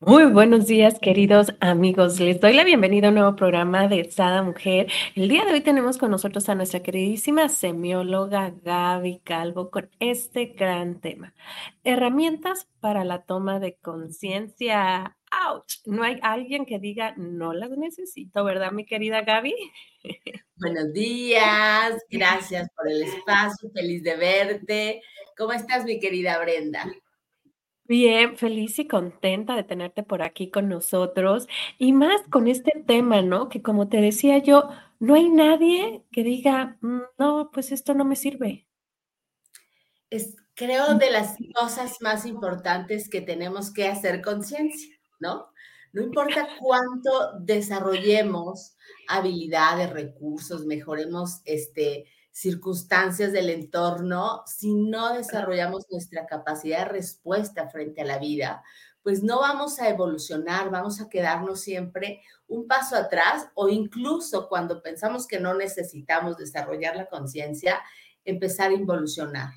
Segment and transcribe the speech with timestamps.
[0.00, 2.20] Muy buenos días, queridos amigos.
[2.20, 4.88] Les doy la bienvenida a un nuevo programa de Sada Mujer.
[5.14, 10.48] El día de hoy tenemos con nosotros a nuestra queridísima semióloga Gaby Calvo con este
[10.48, 11.32] gran tema.
[11.82, 15.16] Herramientas para la toma de conciencia.
[15.30, 15.64] ¡Auch!
[15.86, 19.54] No hay alguien que diga, no las necesito, ¿verdad, mi querida Gaby?
[20.56, 25.02] Buenos días, gracias por el espacio, feliz de verte.
[25.38, 26.84] ¿Cómo estás, mi querida Brenda?
[27.88, 31.46] Bien, feliz y contenta de tenerte por aquí con nosotros
[31.78, 33.48] y más con este tema, ¿no?
[33.48, 34.68] Que como te decía yo,
[34.98, 38.64] no hay nadie que diga, "Mm, no, pues esto no me sirve.
[40.10, 45.48] Es, creo, de las cosas más importantes que tenemos que hacer conciencia, ¿no?
[45.92, 47.10] No importa cuánto
[47.40, 48.76] desarrollemos
[49.08, 52.04] habilidades, recursos, mejoremos este,
[52.36, 58.62] circunstancias del entorno, si no desarrollamos nuestra capacidad de respuesta frente a la vida,
[59.02, 64.82] pues no vamos a evolucionar, vamos a quedarnos siempre un paso atrás o incluso cuando
[64.82, 67.80] pensamos que no necesitamos desarrollar la conciencia,
[68.26, 69.54] empezar a involucionar.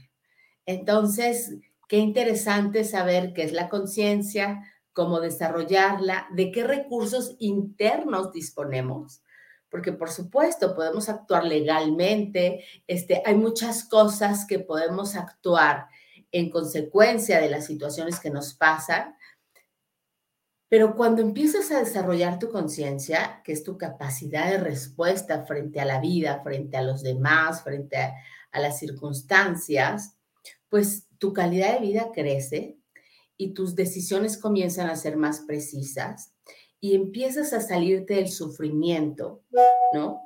[0.65, 1.55] Entonces,
[1.89, 9.21] qué interesante saber qué es la conciencia, cómo desarrollarla, de qué recursos internos disponemos
[9.69, 15.87] porque por supuesto podemos actuar legalmente, este, hay muchas cosas que podemos actuar
[16.31, 19.15] en consecuencia de las situaciones que nos pasan,
[20.67, 25.85] pero cuando empiezas a desarrollar tu conciencia, que es tu capacidad de respuesta frente a
[25.85, 28.13] la vida, frente a los demás, frente a,
[28.51, 30.15] a las circunstancias,
[30.69, 32.77] pues tu calidad de vida crece
[33.35, 36.33] y tus decisiones comienzan a ser más precisas
[36.81, 39.43] y empiezas a salirte del sufrimiento,
[39.93, 40.21] ¿no?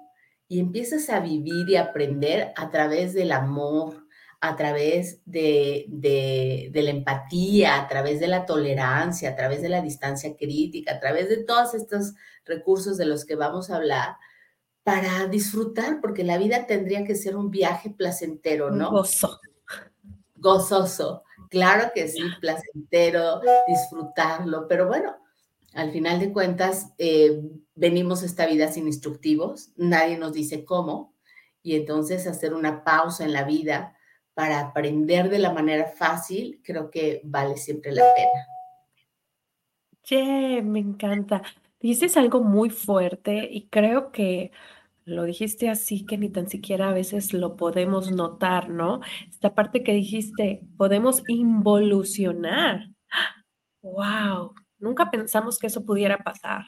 [0.48, 4.06] Y empiezas a vivir y aprender a través del amor,
[4.40, 9.70] a través de, de, de, la empatía, a través de la tolerancia, a través de
[9.70, 12.14] la distancia crítica, a través de todos estos
[12.46, 14.18] recursos de los que vamos a hablar,
[14.84, 18.92] para disfrutar, porque la vida tendría que ser un viaje placentero, ¿no?
[18.92, 19.40] Gozo.
[20.36, 21.24] Gozoso.
[21.50, 25.16] Claro que sí, placentero, disfrutarlo, pero bueno,
[25.74, 27.42] al final de cuentas, eh,
[27.76, 31.14] venimos esta vida sin instructivos, nadie nos dice cómo,
[31.62, 33.96] y entonces hacer una pausa en la vida
[34.34, 38.48] para aprender de la manera fácil, creo que vale siempre la pena.
[40.04, 41.42] Che, me encanta.
[41.80, 44.52] Dices algo muy fuerte y creo que
[45.06, 49.02] lo dijiste así que ni tan siquiera a veces lo podemos notar, ¿no?
[49.30, 52.90] Esta parte que dijiste, podemos involucionar.
[53.82, 54.56] ¡Wow!
[54.84, 56.66] Nunca pensamos que eso pudiera pasar.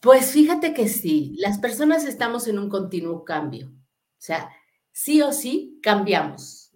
[0.00, 3.68] Pues fíjate que sí, las personas estamos en un continuo cambio.
[3.68, 4.50] O sea,
[4.90, 6.72] sí o sí cambiamos.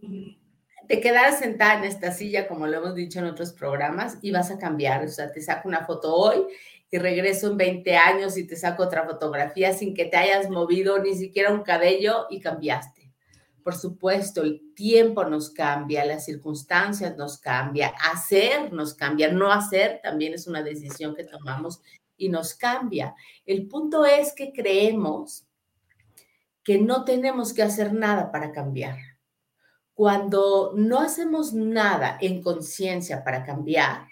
[0.86, 4.52] Te quedas sentada en esta silla, como lo hemos dicho en otros programas, y vas
[4.52, 5.04] a cambiar.
[5.04, 6.47] O sea, te saco una foto hoy
[6.88, 11.00] y regreso en 20 años y te saco otra fotografía sin que te hayas movido
[11.00, 13.01] ni siquiera un cabello y cambiaste.
[13.62, 20.00] Por supuesto, el tiempo nos cambia, las circunstancias nos cambia, hacer nos cambia, no hacer
[20.02, 21.80] también es una decisión que tomamos
[22.16, 23.14] y nos cambia.
[23.46, 25.46] El punto es que creemos
[26.64, 28.96] que no tenemos que hacer nada para cambiar.
[29.94, 34.06] Cuando no hacemos nada en conciencia para cambiar,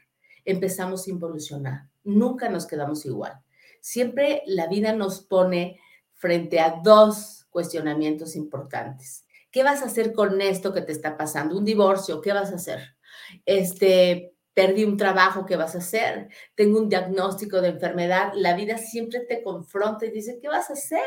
[0.44, 1.89] empezamos a involucionar.
[2.05, 3.41] Nunca nos quedamos igual.
[3.81, 5.81] Siempre la vida nos pone
[6.15, 9.25] frente a dos cuestionamientos importantes.
[9.50, 11.56] ¿Qué vas a hacer con esto que te está pasando?
[11.56, 12.97] Un divorcio, ¿qué vas a hacer?
[13.44, 16.28] Este, perdí un trabajo, ¿qué vas a hacer?
[16.55, 18.33] Tengo un diagnóstico de enfermedad.
[18.34, 21.00] La vida siempre te confronta y dice, ¿qué vas a hacer?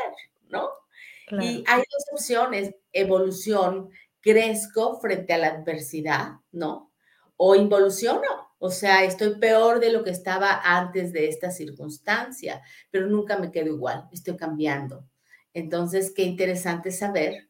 [0.48, 0.68] ¿No?
[1.26, 1.44] Claro.
[1.44, 3.90] Y hay dos opciones, evolución,
[4.20, 6.92] crezco frente a la adversidad, ¿no?
[7.36, 13.06] O involuciono, o sea, estoy peor de lo que estaba antes de esta circunstancia, pero
[13.06, 15.06] nunca me quedo igual, estoy cambiando.
[15.52, 17.48] Entonces, qué interesante saber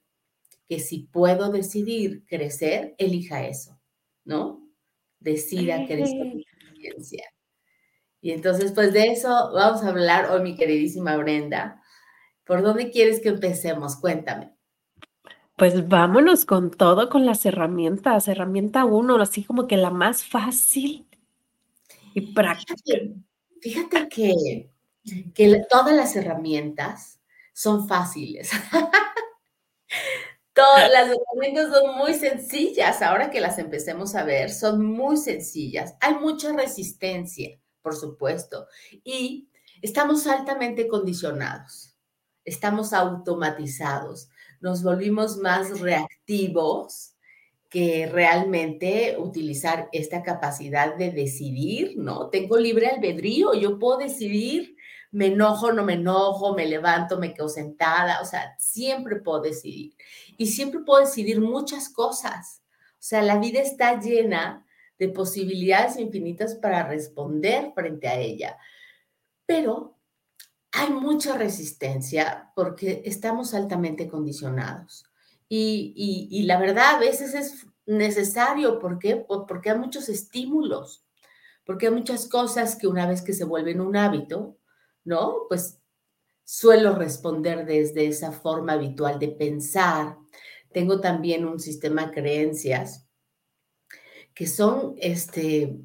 [0.69, 3.79] que si puedo decidir crecer, elija eso,
[4.25, 4.67] ¿no?
[5.21, 7.25] Decida crecer conciencia.
[8.21, 11.83] Y entonces, pues de eso vamos a hablar hoy, mi queridísima Brenda.
[12.45, 13.97] ¿Por dónde quieres que empecemos?
[13.97, 14.55] Cuéntame.
[15.57, 18.27] Pues vámonos con todo, con las herramientas.
[18.27, 21.07] Herramienta uno, así como que la más fácil
[22.15, 22.75] y práctica.
[22.83, 23.15] Fíjate,
[23.61, 24.71] fíjate que,
[25.35, 27.21] que todas las herramientas
[27.53, 28.51] son fáciles.
[30.55, 35.97] Todas las herramientas son muy sencillas, ahora que las empecemos a ver, son muy sencillas.
[36.01, 38.69] Hay mucha resistencia, por supuesto,
[39.03, 39.49] y
[39.83, 41.97] estamos altamente condicionados,
[42.45, 44.29] estamos automatizados,
[44.61, 47.15] nos volvimos más reactivos
[47.69, 52.31] que realmente utilizar esta capacidad de decidir, ¿no?
[52.31, 54.74] Tengo libre albedrío, yo puedo decidir,
[55.15, 59.95] me enojo, no me enojo, me levanto, me quedo sentada, o sea, siempre puedo decidir.
[60.37, 62.63] Y siempre puedo decidir muchas cosas.
[62.95, 64.67] O sea, la vida está llena
[64.99, 68.59] de posibilidades infinitas para responder frente a ella.
[69.47, 69.97] Pero
[70.73, 75.05] hay mucha resistencia porque estamos altamente condicionados.
[75.49, 78.81] Y, la verdad, a veces es necesario.
[78.81, 79.15] ¿Por qué?
[79.15, 81.05] Porque hay muchos estímulos,
[81.65, 84.59] porque hay muchas cosas que una vez que se vuelven un hábito,
[85.05, 85.47] ¿no?
[85.49, 85.81] Pues
[86.45, 90.19] suelo responder desde esa forma habitual de pensar.
[90.73, 93.07] Tengo también un sistema de creencias
[94.35, 95.79] que son, este,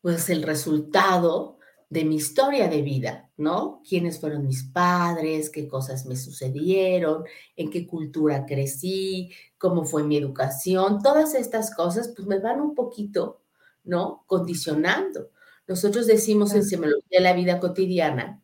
[0.00, 1.58] pues el resultado
[1.88, 3.82] de mi historia de vida, ¿no?
[3.86, 5.50] ¿Quiénes fueron mis padres?
[5.50, 7.24] ¿Qué cosas me sucedieron?
[7.54, 9.30] ¿En qué cultura crecí?
[9.58, 11.02] ¿Cómo fue mi educación?
[11.02, 13.42] Todas estas cosas, pues me van un poquito,
[13.84, 14.24] ¿no?
[14.26, 15.31] Condicionando.
[15.66, 18.42] Nosotros decimos en Semiología de la Vida Cotidiana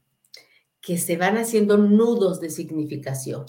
[0.81, 3.47] que se van haciendo nudos de significación.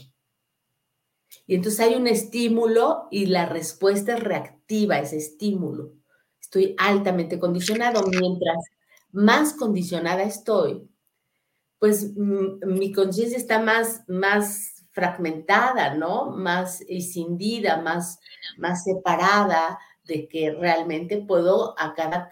[1.45, 5.94] Y entonces hay un estímulo y la respuesta es reactiva a ese estímulo.
[6.42, 8.57] Estoy altamente condicionado mientras
[9.12, 10.89] más condicionada estoy,
[11.80, 16.31] pues mm, mi conciencia está más, más fragmentada, ¿no?
[16.31, 18.19] Más escindida, más,
[18.57, 19.80] más separada
[20.10, 22.30] de que realmente puedo a cada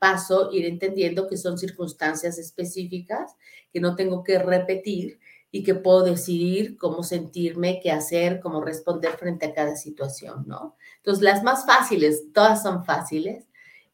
[0.00, 3.36] paso ir entendiendo que son circunstancias específicas
[3.72, 5.20] que no tengo que repetir
[5.52, 10.76] y que puedo decidir cómo sentirme, qué hacer, cómo responder frente a cada situación, ¿no?
[10.96, 13.46] Entonces, las más fáciles, todas son fáciles.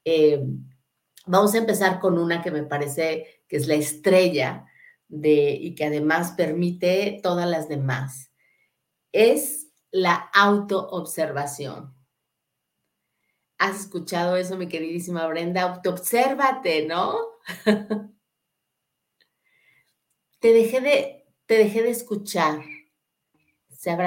[0.05, 0.43] Eh,
[1.27, 4.67] Vamos a empezar con una que me parece que es la estrella
[5.09, 8.31] de, y que además permite todas las demás.
[9.13, 11.94] Es la autoobservación.
[13.65, 15.63] ¿Has escuchado eso, mi queridísima Brenda?
[15.63, 17.17] Autoobsérvate, ¿no?
[20.39, 22.61] te dejé de, te dejé de escuchar.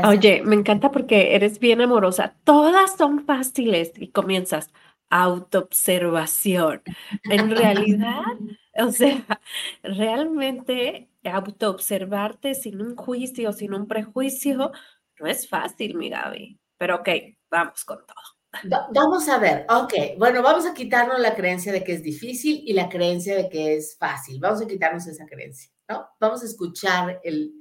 [0.07, 2.35] Oye, me encanta porque eres bien amorosa.
[2.43, 4.69] Todas son fáciles y comienzas
[5.09, 6.83] autoobservación.
[7.23, 8.25] En realidad,
[8.77, 9.41] o sea,
[9.81, 14.71] realmente autoobservarte sin un juicio, sin un prejuicio,
[15.19, 16.59] no es fácil, mi Gaby.
[16.77, 17.09] Pero ok,
[17.49, 18.36] vamos con todo.
[18.91, 22.73] Vamos a ver, ok, bueno, vamos a quitarnos la creencia de que es difícil y
[22.73, 24.39] la creencia de que es fácil.
[24.39, 26.07] Vamos a quitarnos esa creencia, ¿no?
[26.19, 27.53] Vamos a escuchar el,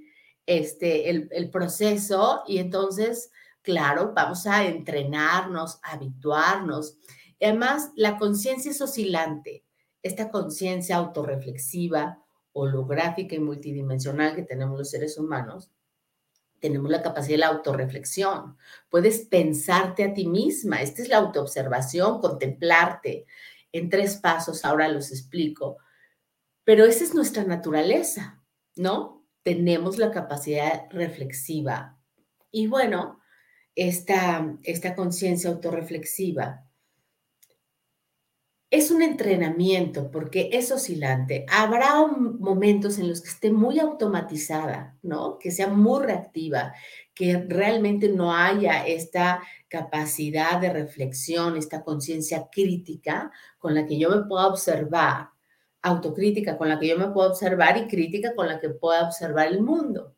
[0.46, 3.30] este, el, el proceso y entonces,
[3.62, 6.98] claro, vamos a entrenarnos, a habituarnos
[7.40, 9.64] además, la conciencia es oscilante.
[10.02, 12.22] Esta conciencia autorreflexiva,
[12.52, 15.70] holográfica y multidimensional que tenemos los seres humanos,
[16.60, 18.56] tenemos la capacidad de la autorreflexión.
[18.88, 20.82] Puedes pensarte a ti misma.
[20.82, 23.26] Esta es la autoobservación, contemplarte.
[23.72, 25.78] En tres pasos, ahora los explico.
[26.64, 28.42] Pero esa es nuestra naturaleza,
[28.74, 29.24] ¿no?
[29.42, 31.98] Tenemos la capacidad reflexiva.
[32.50, 33.20] Y bueno,
[33.74, 36.65] esta, esta conciencia autorreflexiva
[38.76, 41.46] es un entrenamiento porque es oscilante.
[41.50, 45.38] Habrá momentos en los que esté muy automatizada, ¿no?
[45.38, 46.74] Que sea muy reactiva,
[47.14, 54.10] que realmente no haya esta capacidad de reflexión, esta conciencia crítica con la que yo
[54.10, 55.30] me pueda observar,
[55.80, 59.48] autocrítica con la que yo me puedo observar y crítica con la que pueda observar
[59.48, 60.14] el mundo.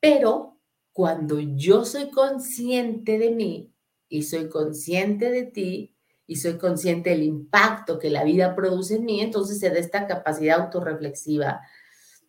[0.00, 0.58] Pero
[0.92, 3.72] cuando yo soy consciente de mí
[4.08, 5.94] y soy consciente de ti,
[6.28, 10.06] y soy consciente del impacto que la vida produce en mí, entonces se da esta
[10.06, 11.62] capacidad autorreflexiva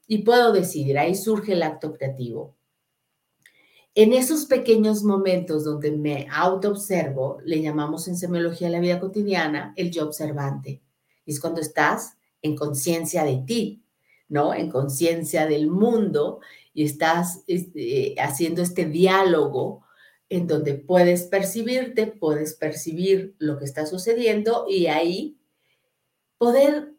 [0.08, 2.56] y puedo decidir, ahí surge el acto creativo.
[3.94, 9.92] En esos pequeños momentos donde me autoobservo, le llamamos en semiología la vida cotidiana el
[9.92, 10.82] yo observante.
[11.26, 13.84] Es cuando estás en conciencia de ti,
[14.30, 14.54] ¿no?
[14.54, 16.40] En conciencia del mundo
[16.74, 19.84] y estás este, haciendo este diálogo
[20.30, 25.40] en donde puedes percibirte, puedes percibir lo que está sucediendo y ahí
[26.38, 26.94] poder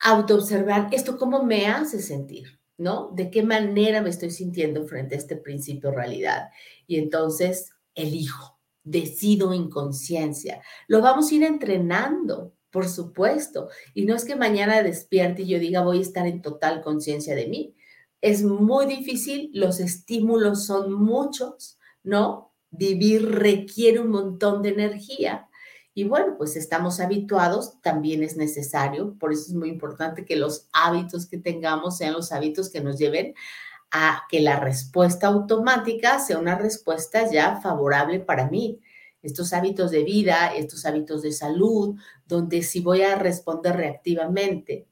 [0.00, 3.10] autoobservar esto cómo me hace sentir, ¿no?
[3.14, 6.48] De qué manera me estoy sintiendo frente a este principio realidad.
[6.86, 10.62] Y entonces elijo, decido en conciencia.
[10.88, 13.68] Lo vamos a ir entrenando, por supuesto.
[13.94, 17.34] Y no es que mañana despierte y yo diga voy a estar en total conciencia
[17.34, 17.74] de mí.
[18.20, 22.54] Es muy difícil, los estímulos son muchos, ¿no?
[22.70, 25.48] Vivir requiere un montón de energía.
[25.92, 30.68] Y bueno, pues estamos habituados, también es necesario, por eso es muy importante que los
[30.72, 33.34] hábitos que tengamos sean los hábitos que nos lleven
[33.90, 38.80] a que la respuesta automática sea una respuesta ya favorable para mí.
[39.22, 41.96] estos hábitos de vida, estos hábitos de salud,
[42.26, 44.86] donde si voy a responder reactivamente,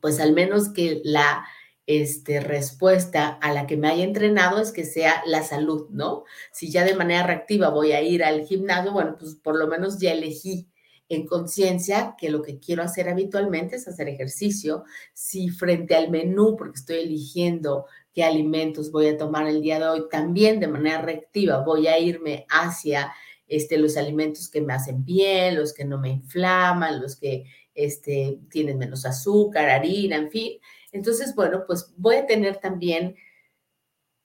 [0.00, 1.46] pues al menos que la
[1.86, 6.24] este, respuesta a la que me haya entrenado es que sea la salud, ¿no?
[6.52, 9.98] Si ya de manera reactiva voy a ir al gimnasio, bueno, pues por lo menos
[9.98, 10.68] ya elegí
[11.08, 14.84] en conciencia que lo que quiero hacer habitualmente es hacer ejercicio.
[15.14, 19.86] Si frente al menú, porque estoy eligiendo qué alimentos voy a tomar el día de
[19.86, 23.12] hoy, también de manera reactiva voy a irme hacia
[23.46, 28.40] este, los alimentos que me hacen bien, los que no me inflaman, los que este,
[28.50, 30.58] tienen menos azúcar, harina, en fin.
[30.96, 33.14] Entonces, bueno, pues voy a tener también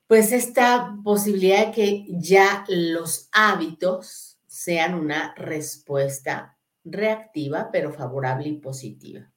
[0.08, 8.58] pues esta posibilidad de que ya los hábitos sean una respuesta reactiva, pero favorable y
[8.58, 9.32] positiva.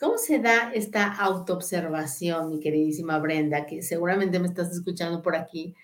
[0.00, 5.74] ¿Cómo se da esta autoobservación, mi queridísima Brenda, que seguramente me estás escuchando por aquí?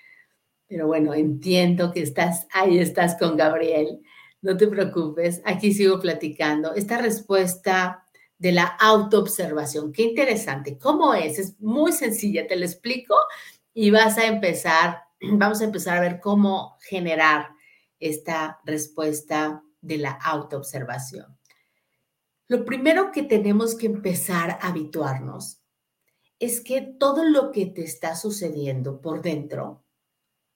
[0.66, 4.00] Pero bueno, entiendo que estás, ahí estás con Gabriel.
[4.42, 6.74] No te preocupes, aquí sigo platicando.
[6.74, 8.05] Esta respuesta
[8.38, 10.78] de la autoobservación, qué interesante.
[10.78, 11.38] ¿Cómo es?
[11.38, 13.14] Es muy sencilla, te lo explico
[13.72, 17.50] y vas a empezar, vamos a empezar a ver cómo generar
[17.98, 21.36] esta respuesta de la autoobservación.
[22.48, 25.62] Lo primero que tenemos que empezar a habituarnos
[26.38, 29.84] es que todo lo que te está sucediendo por dentro,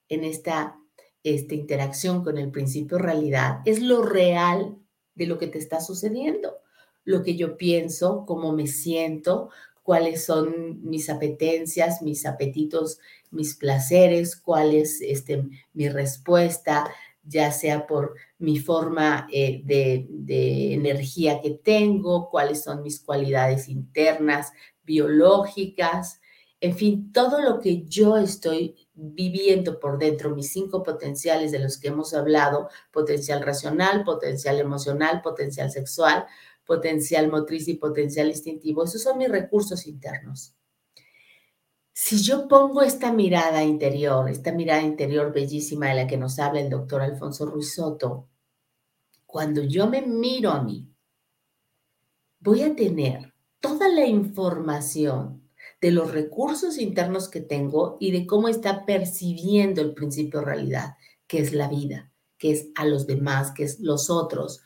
[0.07, 0.77] en esta,
[1.23, 4.77] esta interacción con el principio realidad, es lo real
[5.15, 6.61] de lo que te está sucediendo.
[7.03, 9.49] Lo que yo pienso, cómo me siento,
[9.83, 12.99] cuáles son mis apetencias, mis apetitos,
[13.31, 15.43] mis placeres, cuál es este,
[15.73, 16.91] mi respuesta,
[17.23, 24.51] ya sea por mi forma eh, de, energía que tengo, cuáles son mis cualidades internas,
[24.83, 26.19] biológicas,
[26.59, 31.79] en fin, todo lo que yo estoy viviendo por dentro, mis cinco potenciales de los
[31.79, 36.27] que hemos hablado, potencial racional, potencial emocional, potencial sexual,
[36.65, 40.55] potencial motriz y potencial instintivo, esos son mis recursos internos
[42.03, 46.61] si yo pongo esta mirada interior, esta mirada interior bellísima de la que nos habla
[46.61, 48.27] el doctor Alfonso Ruiz Soto,
[49.25, 50.89] cuando yo me miro a mí,
[52.39, 55.47] voy a tener toda la información
[55.79, 60.95] de los recursos internos que tengo y de cómo está percibiendo el principio realidad,
[61.27, 64.63] que es la vida, que es a los demás, que es los otros.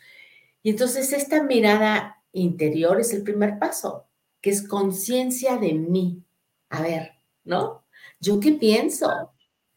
[0.66, 4.08] Y entonces esta mirada interior es el primer paso,
[4.42, 6.24] que es conciencia de mí.
[6.70, 7.12] A ver,
[7.44, 7.86] ¿no?
[8.20, 9.32] ¿Yo qué pienso?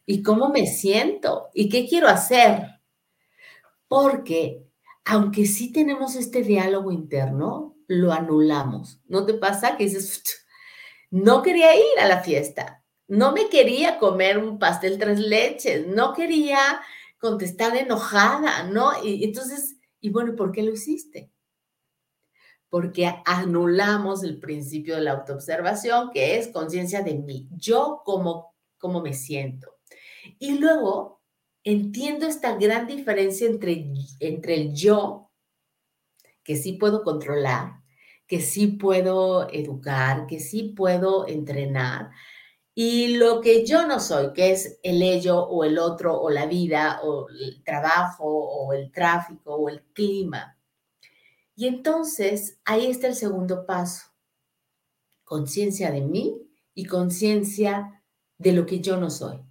[0.07, 1.49] ¿Y cómo me siento?
[1.53, 2.79] ¿Y qué quiero hacer?
[3.87, 4.63] Porque
[5.05, 8.99] aunque sí tenemos este diálogo interno, lo anulamos.
[9.07, 10.23] ¿No te pasa que dices,
[11.11, 16.13] no quería ir a la fiesta, no me quería comer un pastel tres leches, no
[16.15, 16.81] quería
[17.19, 18.91] contestar enojada, ¿no?
[19.03, 21.31] Y entonces, y bueno, ¿por qué lo hiciste?
[22.69, 29.01] porque anulamos el principio de la autoobservación, que es conciencia de mí, yo como, como
[29.01, 29.77] me siento.
[30.37, 31.21] Y luego
[31.63, 35.31] entiendo esta gran diferencia entre, entre el yo,
[36.43, 37.81] que sí puedo controlar,
[38.27, 42.11] que sí puedo educar, que sí puedo entrenar,
[42.81, 46.45] y lo que yo no soy, que es el ello o el otro o la
[46.45, 50.57] vida o el trabajo o el tráfico o el clima.
[51.57, 54.05] Y entonces ahí está el segundo paso.
[55.25, 56.41] Conciencia de mí
[56.73, 58.01] y conciencia
[58.37, 59.43] de lo que yo no soy.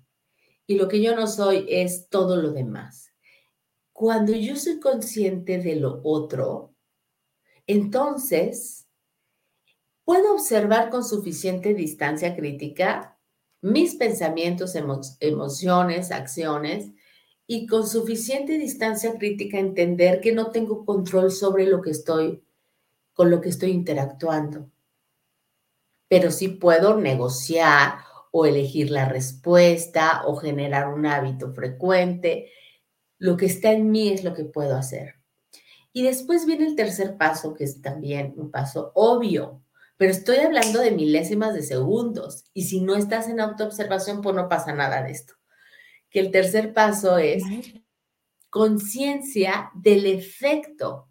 [0.66, 3.12] Y lo que yo no soy es todo lo demás.
[3.92, 6.75] Cuando yo soy consciente de lo otro,
[7.66, 8.88] entonces
[10.02, 13.16] puedo observar con suficiente distancia crítica
[13.60, 14.74] mis pensamientos,
[15.20, 16.90] emociones, acciones
[17.46, 22.44] y con suficiente distancia crítica entender que no tengo control sobre lo que estoy,
[23.14, 24.70] con lo que estoy interactuando.
[26.08, 27.98] Pero sí puedo negociar
[28.30, 32.50] o elegir la respuesta o generar un hábito frecuente.
[33.18, 35.14] Lo que está en mí es lo que puedo hacer.
[35.92, 39.62] Y después viene el tercer paso, que es también un paso obvio,
[39.99, 42.45] pero estoy hablando de milésimas de segundos.
[42.55, 45.38] Y si no estás en autoobservación, pues no pasa nada de esto
[46.11, 47.43] que el tercer paso es
[48.50, 51.09] conciencia del efecto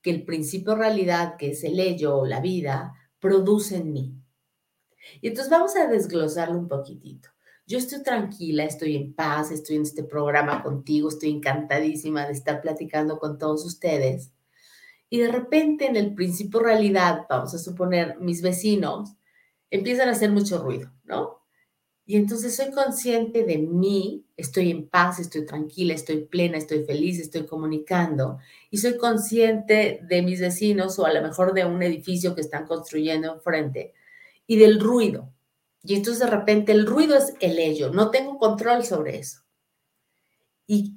[0.00, 4.14] que el principio realidad, que es el ello o la vida, produce en mí.
[5.20, 7.28] Y entonces vamos a desglosarlo un poquitito.
[7.66, 12.60] Yo estoy tranquila, estoy en paz, estoy en este programa contigo, estoy encantadísima de estar
[12.60, 14.30] platicando con todos ustedes.
[15.08, 19.14] Y de repente en el principio realidad, vamos a suponer, mis vecinos
[19.70, 21.36] empiezan a hacer mucho ruido, ¿no?
[22.08, 27.18] Y entonces soy consciente de mí, estoy en paz, estoy tranquila, estoy plena, estoy feliz,
[27.18, 28.38] estoy comunicando.
[28.70, 32.64] Y soy consciente de mis vecinos o a lo mejor de un edificio que están
[32.66, 33.92] construyendo enfrente
[34.46, 35.32] y del ruido.
[35.82, 39.40] Y entonces de repente el ruido es el ello, no tengo control sobre eso.
[40.68, 40.94] Y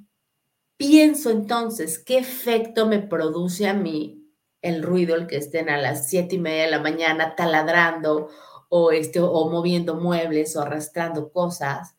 [0.80, 4.26] pienso entonces qué efecto me produce a mí
[4.62, 8.30] el ruido, el que estén a las siete y media de la mañana taladrando
[8.70, 11.96] o, este, o moviendo muebles o arrastrando cosas.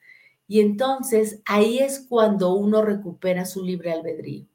[0.48, 4.48] Y entonces ahí es cuando uno recupera su libre albedrío.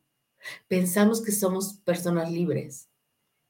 [0.66, 2.88] Pensamos que somos personas libres,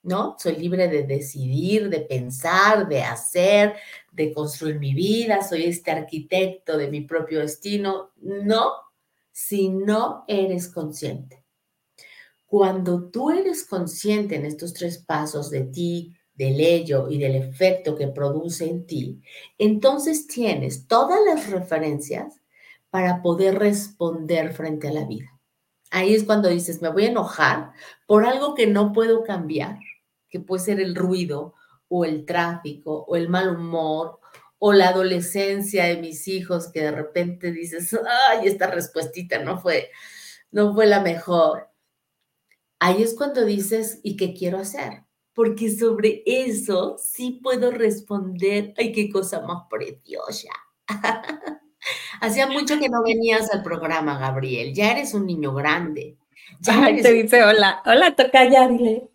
[0.03, 0.37] ¿no?
[0.39, 3.77] Soy libre de decidir, de pensar, de hacer,
[4.13, 8.11] de construir mi vida, soy este arquitecto de mi propio destino.
[8.17, 8.86] No,
[9.39, 11.45] si no eres consciente.
[12.47, 17.97] Cuando tú eres consciente en estos tres pasos de ti, del ello y del efecto
[17.97, 19.21] que produce en ti,
[19.59, 22.41] entonces tienes todas las referencias
[22.89, 25.39] para poder responder frente a la vida.
[25.91, 27.73] Ahí es cuando dices, me voy a enojar
[28.07, 29.79] por algo que no puedo cambiar,
[30.31, 31.53] que puede ser el ruido
[31.89, 34.19] o el tráfico o el mal humor
[34.67, 37.97] o la adolescencia de mis hijos que de repente dices,
[38.31, 39.91] ay, esta respuestita no fue,
[40.51, 41.69] no fue la mejor.
[42.81, 45.07] Ahí es cuando dices, ¿y qué quiero hacer?
[45.37, 48.73] porque sobre eso sí puedo responder.
[48.79, 50.49] Ay, qué cosa más preciosa.
[52.23, 54.73] Hacía mucho que no venías al programa, Gabriel.
[54.73, 56.17] Ya eres un niño grande.
[56.61, 57.83] Ya te dice hola.
[57.85, 59.11] Hola, toca ya, dile.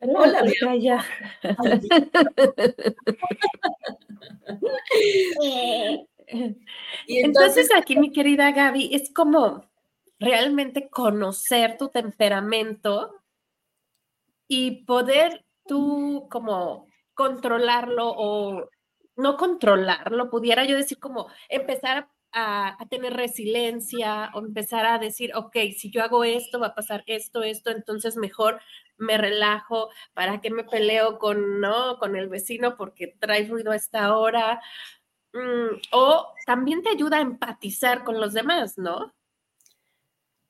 [0.00, 1.04] Hola, toca ya.
[7.06, 9.64] y entonces aquí, mi querida Gaby, es como
[10.18, 13.22] realmente conocer tu temperamento
[14.48, 18.68] y poder tú como controlarlo o
[19.16, 25.56] no controlarlo, pudiera yo decir como empezar a, tener resiliencia o empezar a decir, ok,
[25.76, 28.60] si yo hago esto, va a pasar esto, esto, entonces mejor
[29.02, 33.76] me relajo, ¿para qué me peleo con, no, con el vecino porque trae ruido a
[33.76, 34.60] esta hora?
[35.32, 39.14] Mm, o también te ayuda a empatizar con los demás, ¿no?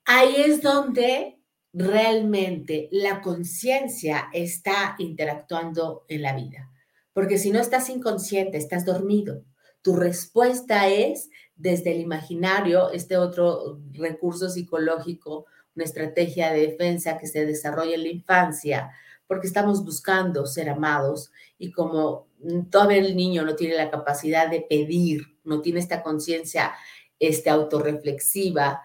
[0.04, 1.38] Ahí es donde
[1.72, 6.70] realmente la conciencia está interactuando en la vida.
[7.12, 9.44] Porque si no estás inconsciente, estás dormido.
[9.82, 17.26] Tu respuesta es desde el imaginario, este otro recurso psicológico, una estrategia de defensa que
[17.26, 18.90] se desarrolla en la infancia,
[19.26, 22.28] porque estamos buscando ser amados y como
[22.70, 26.72] todavía el niño no tiene la capacidad de pedir, no tiene esta conciencia
[27.18, 28.82] este, autorreflexiva,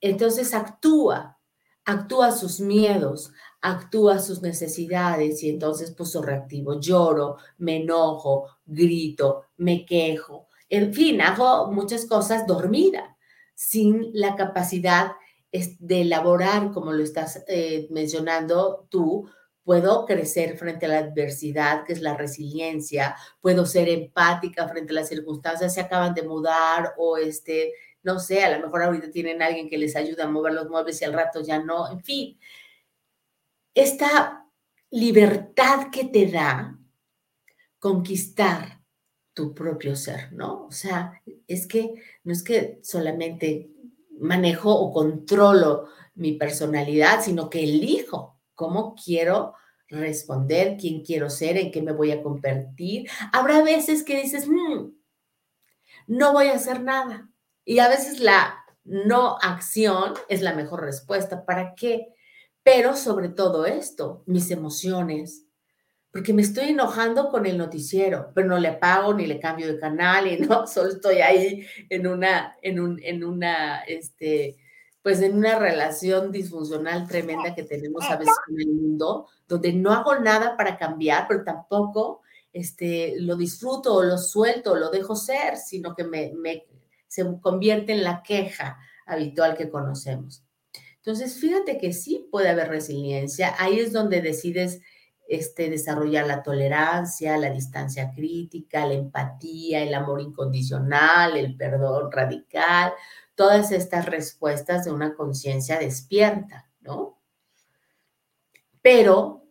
[0.00, 1.38] entonces actúa
[1.84, 9.84] actúa sus miedos, actúa sus necesidades y entonces puso reactivo, lloro, me enojo, grito, me
[9.84, 13.16] quejo, en fin, hago muchas cosas dormida,
[13.54, 15.12] sin la capacidad
[15.52, 19.28] de elaborar, como lo estás eh, mencionando tú,
[19.64, 24.96] puedo crecer frente a la adversidad, que es la resiliencia, puedo ser empática frente a
[24.96, 29.42] las circunstancias, se acaban de mudar o este, no sé, a lo mejor ahorita tienen
[29.42, 32.38] alguien que les ayuda a mover los muebles y al rato ya no, en fin.
[33.74, 34.46] Esta
[34.90, 36.78] libertad que te da
[37.78, 38.80] conquistar
[39.32, 40.66] tu propio ser, ¿no?
[40.66, 43.70] O sea, es que no es que solamente
[44.22, 49.54] manejo o controlo mi personalidad, sino que elijo cómo quiero
[49.88, 53.08] responder, quién quiero ser, en qué me voy a convertir.
[53.32, 54.90] Habrá veces que dices, mm,
[56.06, 57.30] no voy a hacer nada,
[57.64, 61.44] y a veces la no acción es la mejor respuesta.
[61.44, 62.08] ¿Para qué?
[62.62, 65.46] Pero sobre todo esto, mis emociones,
[66.12, 69.80] porque me estoy enojando con el noticiero, pero no le apago ni le cambio de
[69.80, 74.56] canal y no, solo estoy ahí en una, en un, en una, este,
[75.02, 79.90] pues en una relación disfuncional tremenda que tenemos a veces en el mundo, donde no
[79.92, 82.20] hago nada para cambiar, pero tampoco
[82.52, 86.66] este, lo disfruto o lo suelto o lo dejo ser, sino que me, me
[87.08, 90.44] se convierte en la queja habitual que conocemos.
[90.96, 93.54] Entonces, fíjate que sí puede haber resiliencia.
[93.58, 94.80] Ahí es donde decides
[95.28, 102.92] este, desarrollar la tolerancia, la distancia crítica, la empatía, el amor incondicional, el perdón radical,
[103.34, 107.20] todas estas respuestas de una conciencia despierta, ¿no?
[108.82, 109.46] Pero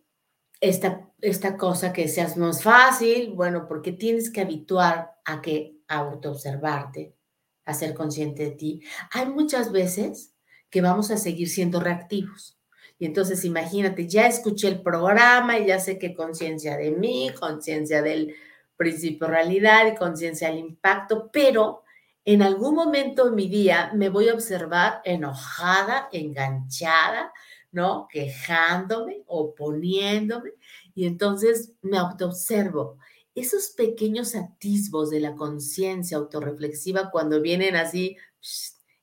[0.60, 7.16] esta, esta cosa que seas más fácil, bueno, porque tienes que habituar a que autoobservarte,
[7.64, 8.82] a ser consciente de ti.
[9.10, 10.34] Hay muchas veces
[10.70, 12.58] que vamos a seguir siendo reactivos.
[12.98, 18.02] Y entonces imagínate, ya escuché el programa y ya sé qué conciencia de mí, conciencia
[18.02, 18.34] del
[18.76, 21.82] principio realidad y conciencia del impacto, pero
[22.24, 27.32] en algún momento en mi día me voy a observar enojada, enganchada,
[27.72, 28.06] ¿no?
[28.10, 30.50] Quejándome, oponiéndome,
[30.94, 32.98] y entonces me autoobservo.
[33.34, 38.16] Esos pequeños atisbos de la conciencia autorreflexiva cuando vienen así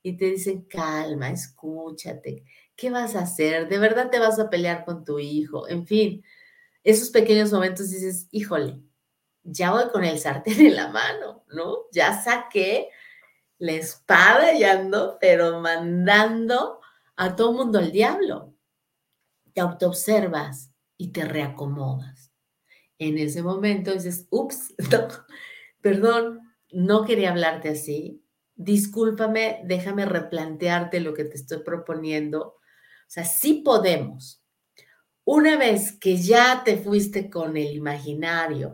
[0.04, 2.45] y te dicen, calma, escúchate,
[2.80, 3.68] ¿qué vas a hacer?
[3.68, 5.68] ¿De verdad te vas a pelear con tu hijo?
[5.68, 6.24] En fin,
[6.84, 8.80] esos pequeños momentos dices, híjole,
[9.44, 11.86] ya voy con el sartén en la mano, ¿no?
[11.92, 12.89] Ya saqué
[13.58, 16.80] la espada y ando, pero mandando
[17.15, 18.56] a todo mundo al diablo.
[19.54, 22.32] Te autoobservas y te reacomodas.
[22.98, 24.74] En ese momento dices, ups,
[25.82, 28.24] perdón, no quería hablarte así.
[28.56, 32.59] Discúlpame, déjame replantearte lo que te estoy proponiendo.
[33.10, 34.39] O sea, sí podemos.
[35.26, 38.72] Una vez que ya te fuiste con el imaginario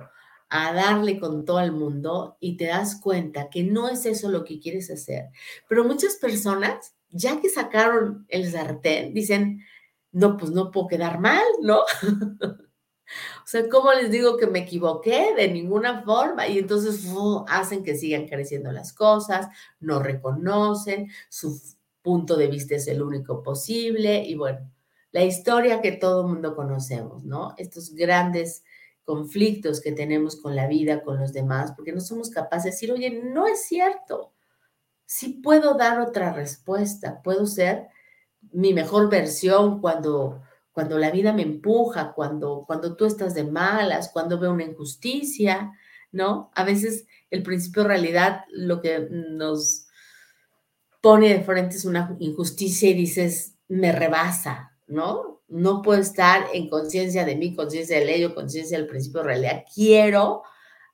[0.50, 4.44] a darle con todo el mundo y te das cuenta que no es eso lo
[4.44, 5.30] que quieres hacer,
[5.70, 9.64] pero muchas personas, ya que sacaron el sartén, dicen,
[10.12, 11.80] no, pues no puedo quedar mal, ¿no?
[12.04, 15.34] o sea, ¿cómo les digo que me equivoqué?
[15.38, 16.46] De ninguna forma.
[16.48, 17.06] Y entonces
[17.48, 19.48] hacen que sigan creciendo las cosas,
[19.80, 21.58] no reconocen, su
[22.06, 24.24] punto de vista es el único posible.
[24.24, 24.72] Y bueno,
[25.12, 27.56] la historia que todo el mundo conocemos, ¿no?
[27.58, 28.64] Estos grandes
[29.04, 32.92] conflictos que tenemos con la vida, con los demás, porque no somos capaces de decir,
[32.92, 34.34] oye, no es cierto.
[35.06, 37.88] Sí puedo dar otra respuesta, puedo ser
[38.52, 44.10] mi mejor versión cuando, cuando la vida me empuja, cuando, cuando tú estás de malas,
[44.14, 45.74] cuando veo una injusticia,
[46.12, 46.52] ¿no?
[46.54, 49.85] A veces el principio de realidad lo que nos
[51.06, 55.44] pone de frente una injusticia y dices, me rebasa, ¿no?
[55.48, 59.66] No puedo estar en conciencia de mí, conciencia de ley conciencia del principio de realidad.
[59.72, 60.42] Quiero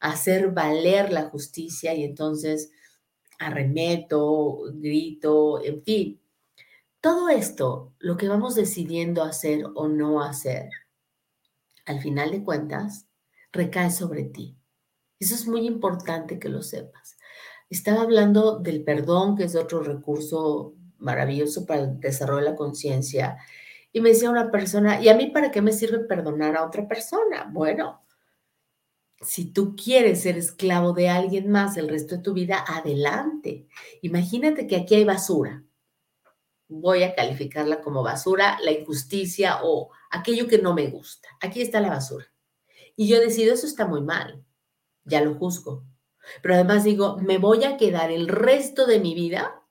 [0.02, 2.74] hacer valer la justicia y entonces
[3.40, 6.22] arremeto, grito, en fin,
[7.00, 10.72] todo esto, lo que vamos decidiendo hacer o no hacer,
[11.86, 13.08] al final de cuentas,
[13.54, 14.58] recae sobre ti.
[15.22, 17.16] Eso es muy importante que lo sepas.
[17.72, 23.38] Estaba hablando del perdón, que es otro recurso maravilloso para el desarrollo de la conciencia.
[23.92, 26.88] Y me decía una persona, ¿y a mí para qué me sirve perdonar a otra
[26.88, 27.50] persona?
[27.52, 28.06] Bueno,
[29.22, 33.68] si tú quieres ser esclavo de alguien más el resto de tu vida, adelante.
[34.04, 35.64] Imagínate que aquí hay basura
[36.72, 41.28] voy a calificarla como basura, la injusticia o aquello que no me gusta.
[41.42, 42.26] Aquí está la basura.
[42.96, 44.46] Y yo decido, eso está muy mal,
[45.04, 45.84] ya lo juzgo.
[46.42, 49.62] Pero además digo, me voy a quedar el resto de mi vida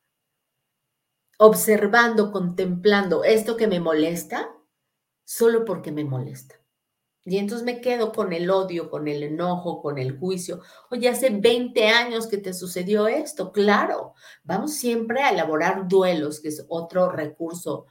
[1.39, 4.55] observando, contemplando esto que me molesta,
[5.25, 6.61] solo porque me molesta.
[7.25, 10.61] Y entonces me quedo con el odio, con el enojo, con el juicio.
[10.91, 14.15] Oye, hace 20 años que te sucedió esto, claro.
[14.43, 17.87] Vamos siempre a elaborar duelos, que es otro recurso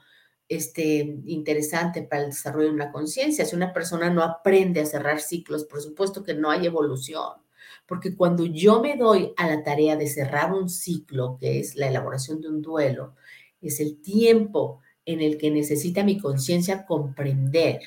[0.48, 3.44] este, interesante para el desarrollo de una conciencia.
[3.44, 7.39] Si una persona no aprende a cerrar ciclos, por supuesto que no hay evolución.
[7.90, 11.88] Porque cuando yo me doy a la tarea de cerrar un ciclo, que es la
[11.88, 13.16] elaboración de un duelo,
[13.60, 17.82] es el tiempo en el que necesita mi conciencia comprender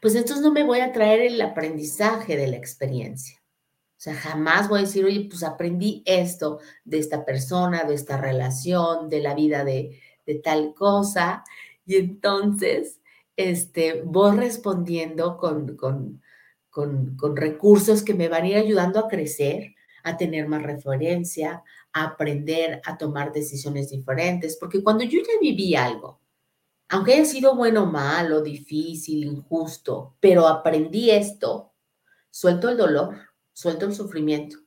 [0.00, 3.38] pues entonces no me voy a traer el aprendizaje de la experiencia.
[3.38, 8.18] O sea, jamás voy a decir, oye, pues aprendí esto de esta persona, de esta
[8.18, 9.98] relación, de la vida de,
[10.44, 11.44] tal cosa.
[11.86, 13.00] Y entonces,
[13.36, 16.22] este, voy respondiendo con, con,
[16.76, 22.04] con recursos que me van a ir ayudando a crecer, a tener más referencia, a
[22.04, 24.56] aprender a tomar decisiones diferentes.
[24.56, 26.20] Porque cuando yo ya viví algo,
[26.88, 31.72] aunque haya sido bueno, malo, difícil, injusto, pero aprendí esto,
[32.30, 33.16] suelto el dolor,
[33.52, 34.58] suelto el sufrimiento,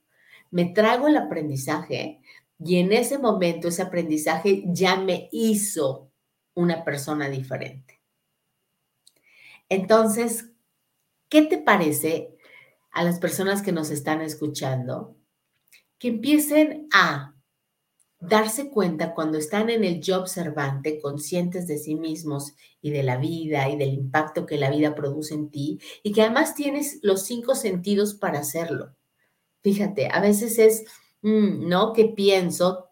[0.51, 2.21] me trago el aprendizaje
[2.59, 6.11] y en ese momento ese aprendizaje ya me hizo
[6.55, 8.01] una persona diferente.
[9.69, 10.49] Entonces,
[11.29, 12.35] ¿qué te parece
[12.91, 15.15] a las personas que nos están escuchando
[15.99, 17.35] que empiecen a
[18.19, 23.17] darse cuenta cuando están en el yo observante, conscientes de sí mismos y de la
[23.17, 27.23] vida y del impacto que la vida produce en ti y que además tienes los
[27.23, 28.95] cinco sentidos para hacerlo.
[29.61, 30.83] Fíjate, a veces es,
[31.21, 31.93] mm, ¿no?
[31.93, 32.89] ¿Qué pienso?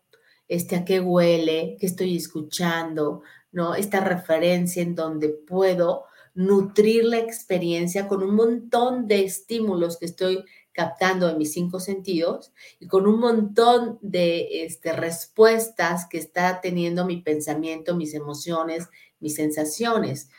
[0.48, 1.76] Este, ¿A qué huele?
[1.80, 3.22] ¿Qué estoy escuchando?
[3.52, 3.76] ¿No?
[3.76, 6.06] Esta referencia en donde puedo
[6.38, 12.54] nutrir la experiencia con un montón de estímulos que estoy captando en mis cinco sentidos
[12.80, 18.88] y con un montón de este, respuestas que está teniendo mi pensamiento, mis emociones,
[19.20, 20.30] mis sensaciones.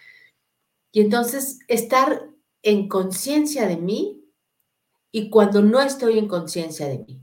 [0.93, 2.31] Y entonces estar
[2.63, 4.25] en conciencia de mí
[5.11, 7.21] y cuando no estoy en conciencia de mí.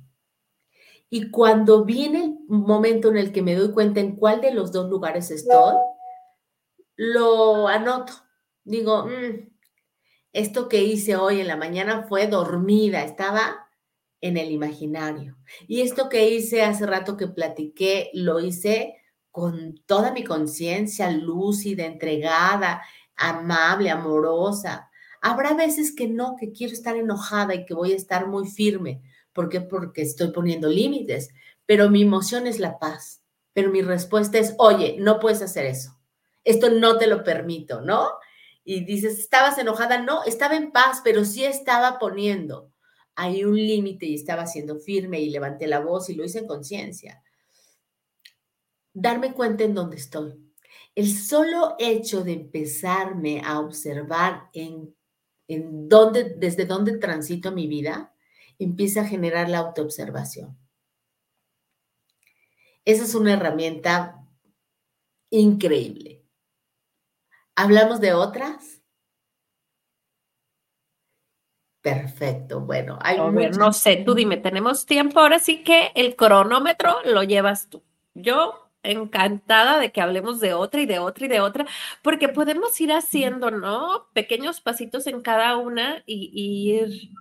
[1.10, 4.74] Y cuando viene el momento en el que me doy cuenta en cuál de los
[4.74, 5.76] dos lugares estoy,
[6.98, 8.25] lo anoto.
[8.66, 9.50] Digo, mm,
[10.34, 13.70] esto que hice hoy en la mañana fue dormida, estaba
[14.20, 15.38] en el imaginario.
[15.68, 18.96] Y esto que hice hace rato que platiqué, lo hice
[19.32, 22.82] con toda mi conciencia lúcida, entregada,
[23.16, 24.90] amable, amorosa.
[25.22, 29.02] Habrá veces que no, que quiero estar enojada y que voy a estar muy firme.
[29.32, 29.62] ¿Por qué?
[29.62, 31.30] Porque estoy poniendo límites.
[31.66, 33.22] Pero mi emoción es la paz.
[33.54, 36.00] Pero mi respuesta es, oye, no puedes hacer eso.
[36.44, 38.10] Esto no te lo permito, ¿no?
[38.66, 40.02] Y dices, ¿estabas enojada?
[40.02, 42.74] No, estaba en paz, pero sí estaba poniendo
[43.16, 46.48] ahí un límite y estaba siendo firme y levanté la voz y lo hice en
[46.48, 47.22] conciencia
[48.96, 50.34] darme cuenta en dónde estoy.
[50.96, 54.96] El solo hecho de empezarme a observar en,
[55.48, 58.16] en dónde, desde dónde transito mi vida,
[58.58, 60.58] empieza a generar la autoobservación.
[62.86, 64.26] Esa es una herramienta
[65.30, 66.15] increíble.
[67.56, 68.82] ¿Hablamos de otras?
[71.82, 72.98] Perfecto, bueno.
[73.02, 77.22] Hay a ver, no sé, tú dime, tenemos tiempo, ahora sí que el cronómetro lo
[77.22, 77.84] llevas tú.
[78.16, 81.68] Yo encantada de que hablemos de otra y de otra y de otra,
[82.02, 84.08] porque podemos ir haciendo, ¿no?
[84.14, 87.12] Pequeños pasitos en cada una y, ir.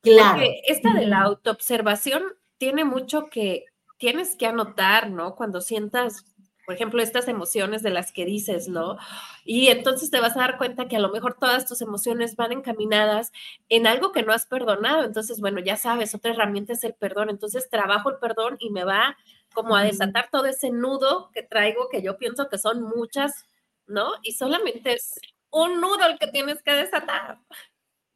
[0.00, 0.38] Claro.
[0.38, 2.22] Porque esta de la autoobservación
[2.58, 3.66] tiene mucho que
[3.98, 5.34] tienes que anotar, ¿no?
[5.34, 6.24] Cuando sientas,
[6.70, 8.96] por ejemplo, estas emociones de las que dices, ¿no?
[9.44, 12.52] Y entonces te vas a dar cuenta que a lo mejor todas tus emociones van
[12.52, 13.32] encaminadas
[13.68, 15.02] en algo que no has perdonado.
[15.02, 17.28] Entonces, bueno, ya sabes, otra herramienta es el perdón.
[17.28, 19.16] Entonces, trabajo el perdón y me va
[19.52, 23.46] como a desatar todo ese nudo que traigo, que yo pienso que son muchas,
[23.88, 24.12] ¿no?
[24.22, 25.18] Y solamente es
[25.50, 27.40] un nudo el que tienes que desatar.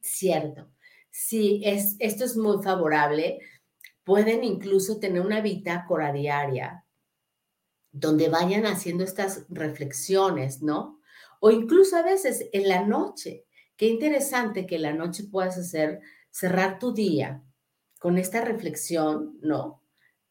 [0.00, 0.68] Cierto.
[1.10, 3.40] Sí, es, esto es muy favorable.
[4.04, 6.83] Pueden incluso tener una bitácora diaria
[7.94, 11.00] donde vayan haciendo estas reflexiones, ¿no?
[11.40, 13.46] O incluso a veces en la noche.
[13.76, 17.42] Qué interesante que en la noche puedas hacer, cerrar tu día
[17.98, 19.80] con esta reflexión, ¿no?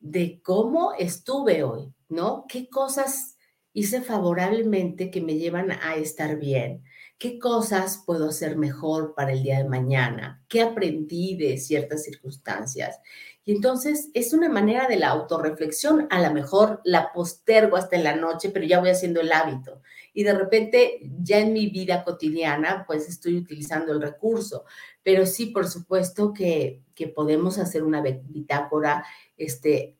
[0.03, 2.45] de cómo estuve hoy, ¿no?
[2.49, 3.37] ¿Qué cosas
[3.71, 6.83] hice favorablemente que me llevan a estar bien?
[7.17, 10.43] ¿Qué cosas puedo hacer mejor para el día de mañana?
[10.49, 12.99] ¿Qué aprendí de ciertas circunstancias?
[13.45, 16.07] Y entonces es una manera de la autorreflexión.
[16.09, 19.81] A lo mejor la postergo hasta en la noche, pero ya voy haciendo el hábito.
[20.13, 24.63] Y de repente ya en mi vida cotidiana, pues estoy utilizando el recurso.
[25.03, 29.03] Pero sí, por supuesto que, que podemos hacer una bitácora
[29.37, 29.97] este,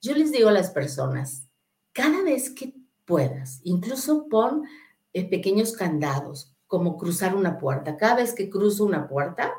[0.00, 1.48] yo les digo a las personas,
[1.92, 4.64] cada vez que puedas, incluso pon
[5.12, 7.96] eh, pequeños candados, como cruzar una puerta.
[7.96, 9.54] Cada vez que cruzo una puerta,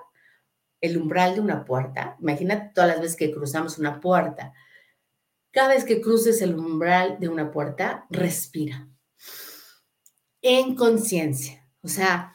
[0.81, 4.53] el umbral de una puerta, imagínate todas las veces que cruzamos una puerta.
[5.51, 8.87] Cada vez que cruces el umbral de una puerta, respira.
[10.41, 11.67] En conciencia.
[11.81, 12.33] O sea,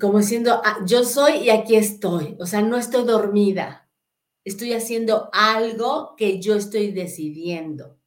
[0.00, 2.36] como diciendo, ah, yo soy y aquí estoy.
[2.38, 3.84] O sea, no estoy dormida
[4.44, 7.98] estoy haciendo algo que yo estoy decidiendo.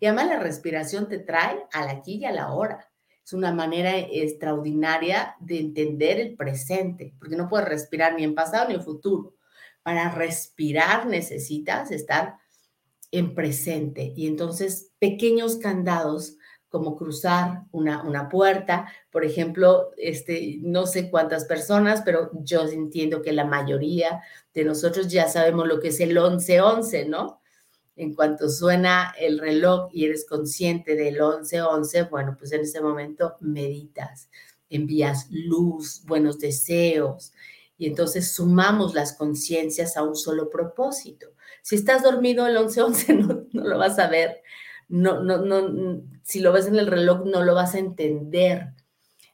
[0.00, 2.90] Y además la respiración te trae al aquí y a la hora.
[3.24, 8.68] Es una manera extraordinaria de entender el presente, porque no puedes respirar ni en pasado
[8.68, 9.34] ni en futuro.
[9.82, 12.36] Para respirar necesitas estar
[13.10, 14.12] en presente.
[14.14, 16.36] Y entonces pequeños candados
[16.74, 18.88] como cruzar una, una puerta.
[19.12, 25.06] Por ejemplo, este, no sé cuántas personas, pero yo entiendo que la mayoría de nosotros
[25.06, 27.40] ya sabemos lo que es el 1111, ¿no?
[27.96, 33.36] En cuanto suena el reloj y eres consciente del 1111, bueno, pues en ese momento
[33.40, 34.28] meditas,
[34.68, 37.32] envías luz, buenos deseos,
[37.76, 41.28] y entonces sumamos las conciencias a un solo propósito.
[41.62, 44.42] Si estás dormido el 1111 no, no lo vas a ver,
[44.88, 48.74] no, no, no, si lo ves en el reloj no lo vas a entender.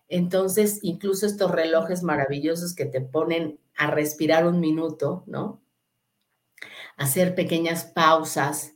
[0.09, 5.61] Entonces, incluso estos relojes maravillosos que te ponen a respirar un minuto, ¿no?
[7.01, 8.75] Hacer pequeñas pausas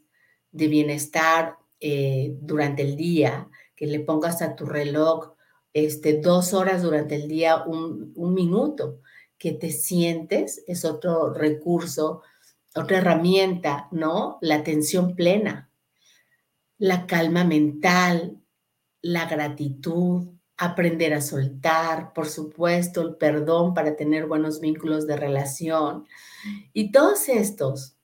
[0.51, 5.35] de bienestar eh, durante el día, que le pongas a tu reloj
[5.73, 9.01] este, dos horas durante el día, un, un minuto,
[9.39, 12.23] que te sientes, es otro recurso,
[12.75, 14.39] otra herramienta, ¿no?
[14.41, 15.71] La atención plena
[16.79, 18.41] la calma mental,
[19.01, 26.07] la gratitud, aprender a soltar, por supuesto, el perdón para tener buenos vínculos de relación.
[26.73, 27.97] Y todos estos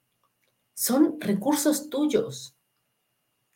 [0.80, 2.56] son recursos tuyos,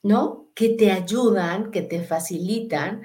[0.02, 0.50] ¿no?
[0.54, 3.00] Que te ayudan, que te facilitan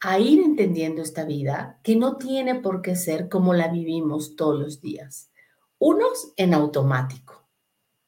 [0.00, 4.60] a ir entendiendo esta vida que no tiene por qué ser como la vivimos todos
[4.60, 5.30] los días.
[5.78, 7.48] unos en automático.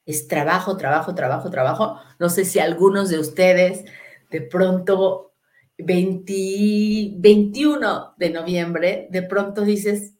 [0.05, 1.97] Es trabajo, trabajo, trabajo, trabajo.
[2.19, 3.87] No sé si algunos de ustedes
[4.31, 5.33] de pronto
[5.79, 10.13] 21 de noviembre, de pronto dices,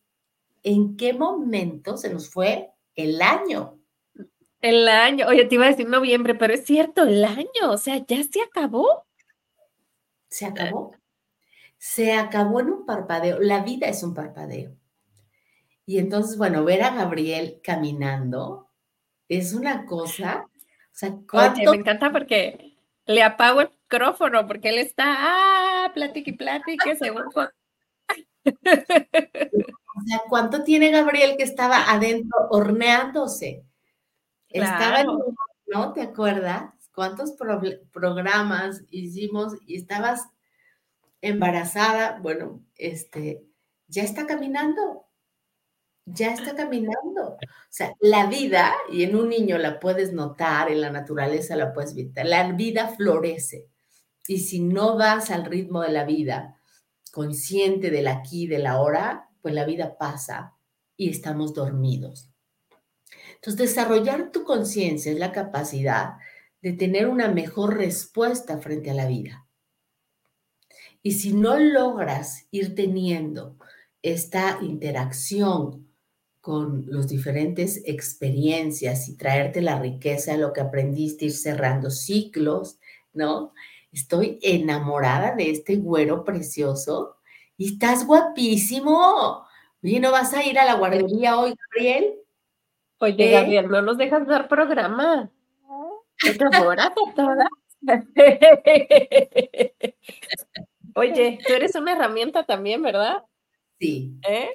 [0.63, 3.76] ¿en qué momento se nos fue el año?
[4.61, 7.99] El año, oye, te iba a decir noviembre, pero es cierto, el año, o sea,
[8.07, 9.07] ya se acabó.
[10.29, 10.95] Se acabó.
[11.79, 13.39] Se acabó en un parpadeo.
[13.41, 14.77] La vida es un parpadeo.
[15.85, 18.71] Y entonces, bueno, ver a Gabriel caminando
[19.29, 20.47] es una cosa.
[20.47, 26.31] O sea, Oye, me encanta porque le apago el micrófono porque él está, ah, platique
[26.31, 27.25] y platique, según.
[27.35, 27.43] o
[30.07, 33.65] sea, ¿cuánto tiene Gabriel que estaba adentro horneándose?
[34.65, 35.09] Estaba en
[35.67, 35.93] ¿no?
[35.93, 36.73] ¿Te acuerdas?
[36.95, 37.35] ¿Cuántos
[37.93, 40.29] programas hicimos y estabas
[41.21, 42.19] embarazada?
[42.21, 43.45] Bueno, este,
[43.89, 45.07] ya está caminando
[46.07, 47.33] ya está caminando.
[47.33, 47.39] O
[47.69, 51.95] sea, la vida, y en un niño la puedes notar, en la naturaleza la puedes
[51.95, 53.69] ver, la vida florece.
[54.29, 56.61] Y si no vas al ritmo de la vida,
[57.13, 60.55] consciente del aquí del ahora, pues la vida pasa
[60.97, 62.31] y estamos dormidos.
[63.37, 66.15] Entonces, desarrollar tu conciencia es la capacidad
[66.63, 69.47] de tener una mejor respuesta frente a la vida.
[71.03, 73.57] Y si no logras ir teniendo
[74.03, 75.87] esta interacción
[76.41, 82.79] con los diferentes experiencias y traerte la riqueza de lo que aprendiste, ir cerrando ciclos,
[83.13, 83.53] ¿no?
[83.93, 87.17] Estoy enamorada de este güero precioso
[87.57, 89.45] y estás guapísimo.
[89.83, 92.15] Oye, ¿no vas a ir a la guardería hoy, Gabriel?
[92.99, 93.33] Oye, ¿Eh?
[93.33, 95.31] Gabriel, no nos dejas dar programa.
[96.21, 97.49] ¿Te enamoras todas?
[100.95, 103.23] Oye, tú eres una herramienta también, ¿verdad?
[103.79, 104.19] Sí.
[104.27, 104.49] ¿Eh?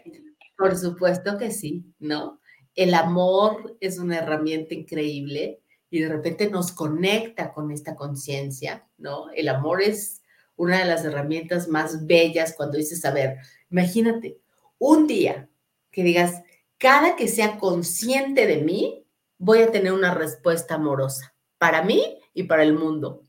[0.57, 2.39] Por supuesto que sí, ¿no?
[2.75, 9.29] El amor es una herramienta increíble y de repente nos conecta con esta conciencia, ¿no?
[9.31, 10.23] El amor es
[10.55, 13.37] una de las herramientas más bellas cuando dices, a ver,
[13.69, 14.39] imagínate,
[14.79, 15.49] un día
[15.91, 16.41] que digas,
[16.81, 19.05] cada que sea consciente de mí,
[19.37, 23.27] voy a tener una respuesta amorosa para mí y para el mundo,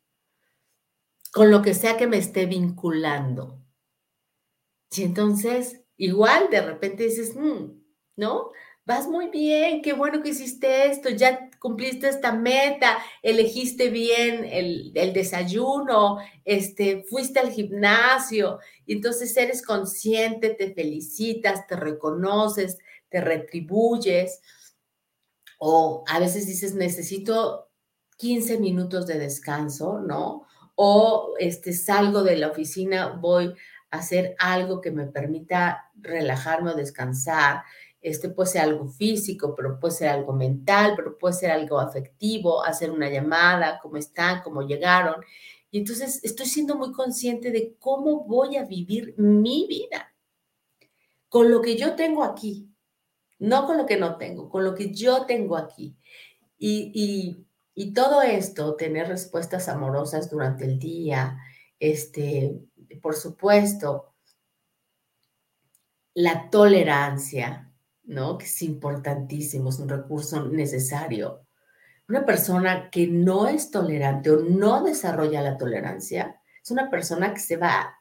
[1.34, 3.62] con lo que sea que me esté vinculando.
[4.90, 7.78] Y entonces igual de repente dices, mm,
[8.16, 8.52] ¿no?
[8.86, 14.92] Vas muy bien, qué bueno que hiciste esto, ya cumpliste esta meta, elegiste bien el,
[14.94, 22.78] el desayuno, este, fuiste al gimnasio, y entonces eres consciente, te felicitas, te reconoces,
[23.12, 24.40] te retribuyes,
[25.58, 27.68] o a veces dices, necesito
[28.16, 30.46] 15 minutos de descanso, ¿no?
[30.74, 33.54] O este, salgo de la oficina, voy
[33.92, 37.62] hacer algo que me permita relajarme o descansar.
[38.00, 42.64] Este puede ser algo físico, pero puede ser algo mental, pero puede ser algo afectivo,
[42.64, 45.22] hacer una llamada, cómo están, cómo llegaron.
[45.70, 50.12] Y entonces estoy siendo muy consciente de cómo voy a vivir mi vida
[51.28, 52.71] con lo que yo tengo aquí,
[53.42, 55.96] no con lo que no tengo, con lo que yo tengo aquí.
[56.58, 61.38] Y, y, todo esto, tener respuestas amorosas durante el día,
[61.80, 62.60] este,
[63.02, 64.14] por supuesto,
[66.14, 67.72] la tolerancia,
[68.04, 68.38] ¿no?
[68.38, 71.44] Que es importantísimo, es un recurso necesario.
[72.08, 77.40] Una persona que no es tolerante o no desarrolla la tolerancia es una persona que
[77.40, 77.98] se va,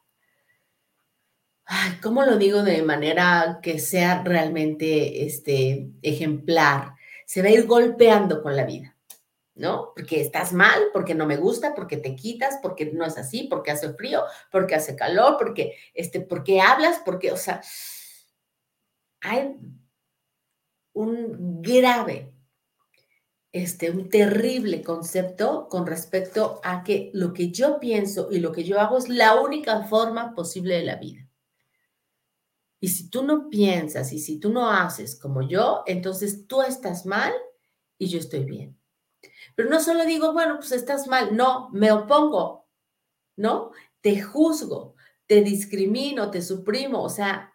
[2.01, 6.95] ¿cómo lo digo de manera que sea realmente este, ejemplar?
[7.25, 8.95] Se va a ir golpeando con la vida.
[9.53, 9.91] ¿no?
[9.95, 13.71] Porque estás mal, porque no me gusta, porque te quitas, porque no es así, porque
[13.71, 17.61] hace frío, porque hace calor, porque, este, porque hablas, porque, o sea,
[19.21, 19.55] hay
[20.93, 22.33] un grave,
[23.51, 28.63] este, un terrible concepto con respecto a que lo que yo pienso y lo que
[28.63, 31.20] yo hago es la única forma posible de la vida.
[32.83, 37.05] Y si tú no piensas y si tú no haces como yo, entonces tú estás
[37.05, 37.31] mal
[37.99, 38.75] y yo estoy bien.
[39.55, 42.67] Pero no solo digo, bueno, pues estás mal, no, me opongo,
[43.37, 43.71] ¿no?
[44.01, 44.95] Te juzgo,
[45.27, 47.53] te discrimino, te suprimo, o sea,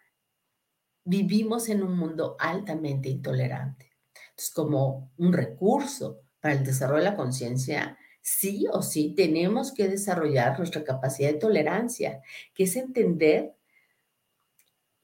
[1.03, 3.97] vivimos en un mundo altamente intolerante.
[4.29, 9.89] Entonces, como un recurso para el desarrollo de la conciencia, sí o sí tenemos que
[9.89, 12.21] desarrollar nuestra capacidad de tolerancia,
[12.53, 13.56] que es entender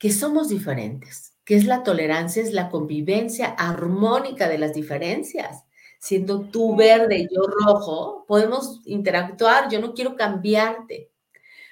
[0.04, 5.64] que somos diferentes, que es la tolerancia, es la convivencia armónica de las diferencias
[6.04, 11.14] siendo tú verde y yo rojo, podemos interactuar, yo no quiero cambiarte.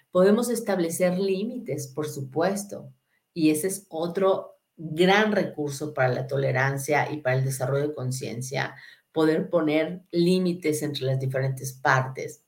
[0.09, 2.93] Podemos establecer límites, por supuesto,
[3.33, 8.73] y ese es otro gran recurso para la tolerancia y para el desarrollo de conciencia,
[9.11, 12.45] poder poner límites entre las diferentes partes.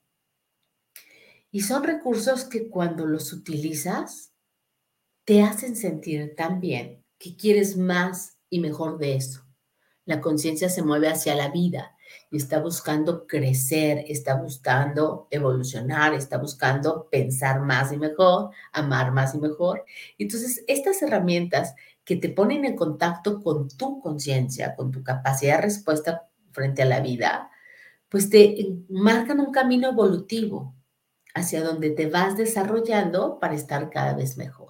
[1.52, 4.33] Y son recursos que cuando los utilizas,
[5.26, 9.46] te hacen sentir tan bien que quieres más y mejor de eso.
[10.06, 11.96] La conciencia se mueve hacia la vida
[12.30, 19.34] y está buscando crecer, está buscando evolucionar, está buscando pensar más y mejor, amar más
[19.34, 19.86] y mejor.
[20.18, 25.62] Entonces, estas herramientas que te ponen en contacto con tu conciencia, con tu capacidad de
[25.62, 27.50] respuesta frente a la vida,
[28.10, 30.76] pues te marcan un camino evolutivo
[31.34, 34.63] hacia donde te vas desarrollando para estar cada vez mejor.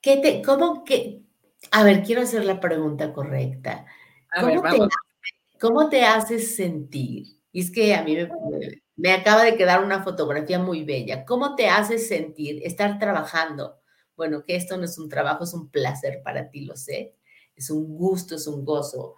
[0.00, 1.22] ¿Qué te, cómo que,
[1.70, 3.86] a ver, quiero hacer la pregunta correcta.
[4.40, 4.78] ¿Cómo, te,
[5.60, 7.40] ¿Cómo, te, haces sentir?
[7.52, 8.28] Y es que a mí me,
[8.96, 11.24] me acaba de quedar una fotografía muy bella.
[11.24, 13.80] ¿Cómo te haces sentir estar trabajando?
[14.16, 17.16] Bueno, que esto no es un trabajo, es un placer para ti, lo sé.
[17.56, 19.16] Es un gusto, es un gozo.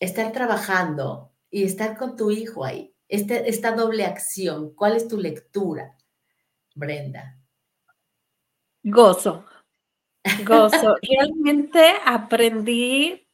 [0.00, 2.94] Estar trabajando y estar con tu hijo ahí.
[3.08, 5.96] Este, esta doble acción, ¿cuál es tu lectura,
[6.74, 7.38] Brenda?
[8.84, 9.44] Gozo.
[10.44, 10.96] Gozo.
[11.02, 13.26] Realmente aprendí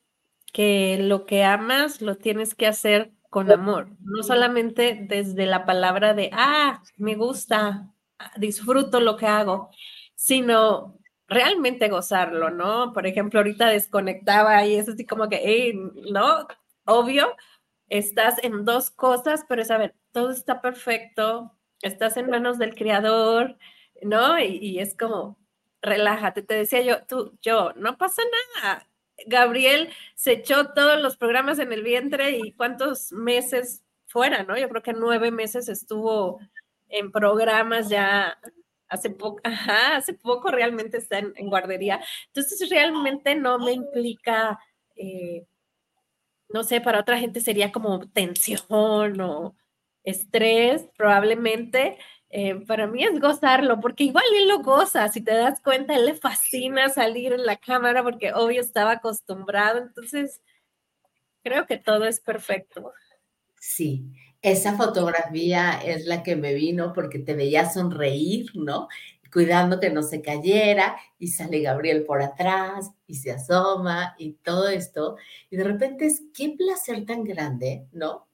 [0.52, 6.14] que lo que amas lo tienes que hacer con amor, no solamente desde la palabra
[6.14, 7.92] de, ah, me gusta,
[8.36, 9.70] disfruto lo que hago,
[10.14, 12.92] sino realmente gozarlo, ¿no?
[12.94, 15.74] Por ejemplo, ahorita desconectaba y es así como que, hey,
[16.10, 16.46] ¿no?
[16.86, 17.36] Obvio,
[17.88, 22.74] estás en dos cosas, pero es, a ver, todo está perfecto, estás en manos del
[22.74, 23.58] creador,
[24.02, 24.38] ¿no?
[24.38, 25.36] Y, y es como,
[25.86, 28.22] relájate, te decía yo, tú, yo, no pasa
[28.56, 28.86] nada,
[29.26, 34.58] Gabriel se echó todos los programas en el vientre y cuántos meses fuera, ¿no?
[34.58, 36.40] Yo creo que nueve meses estuvo
[36.88, 38.38] en programas ya
[38.88, 42.00] hace poco, ajá, hace poco realmente está en, guardería.
[42.28, 44.58] Entonces realmente no me implica,
[44.96, 45.46] eh,
[46.48, 49.56] no sé, para otra gente sería como tensión o
[50.04, 51.98] estrés, probablemente,
[52.30, 56.06] eh, para mí es gozarlo, porque igual él lo goza, si te das cuenta, él
[56.06, 60.40] le fascina salir en la cámara porque obvio estaba acostumbrado, entonces
[61.42, 62.92] creo que todo es perfecto.
[63.60, 64.12] Sí,
[64.42, 68.88] esa fotografía es la que me vino porque te veía sonreír, ¿no?
[69.32, 74.68] Cuidando que no se cayera y sale Gabriel por atrás y se asoma y todo
[74.68, 75.16] esto.
[75.50, 78.28] Y de repente es qué placer tan grande, ¿no?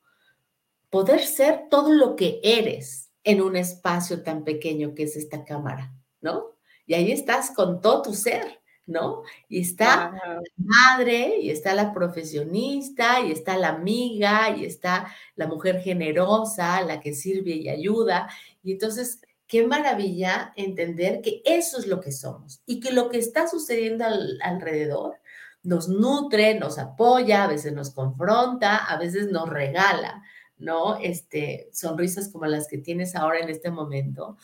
[0.90, 5.93] Poder ser todo lo que eres, en un espacio tan pequeño que es esta cámara,
[6.20, 6.53] ¿no?
[6.87, 9.23] Y ahí estás con todo tu ser, ¿no?
[9.49, 15.07] Y está la madre, y está la profesionista, y está la amiga, y está
[15.37, 18.29] la mujer generosa, la que sirve y ayuda.
[18.62, 23.18] Y entonces, qué maravilla entender que eso es lo que somos y que lo que
[23.18, 24.05] está sucediendo
[24.43, 25.20] alrededor
[25.62, 30.23] nos nutre, nos apoya, a veces nos confronta, a veces nos regala,
[30.63, 30.97] ¿no?
[30.99, 34.37] Este, sonrisas como las que tienes ahora en este momento,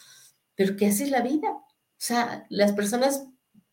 [0.55, 1.51] pero que así es la vida.
[1.51, 3.27] O sea, las personas